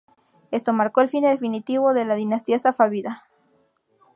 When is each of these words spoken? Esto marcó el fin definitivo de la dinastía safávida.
Esto 0.49 0.73
marcó 0.73 1.01
el 1.01 1.09
fin 1.09 1.25
definitivo 1.25 1.93
de 1.93 2.05
la 2.05 2.15
dinastía 2.15 2.57
safávida. 2.57 3.25